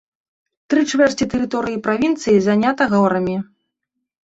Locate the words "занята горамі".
2.49-3.39